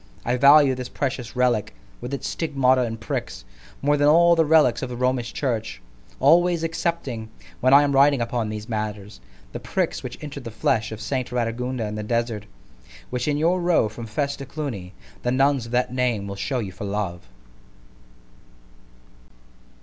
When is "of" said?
4.81-4.89, 10.91-10.99, 15.67-15.71